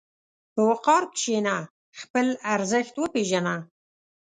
[0.53, 1.55] په وقار کښېنه،
[1.99, 3.55] خپل ارزښت وپېژنه.